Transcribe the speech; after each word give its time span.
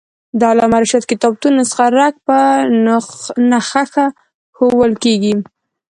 د 0.39 0.41
علامه 0.51 0.77
رشاد 0.83 1.03
کتابتون 1.11 1.53
نسخه 1.59 1.85
رک 1.97 2.15
په 2.27 2.37
نخښه 3.49 4.05
ښوول 4.55 4.91
کېږي. 5.03 5.33